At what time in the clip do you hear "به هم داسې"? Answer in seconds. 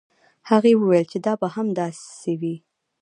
1.41-2.31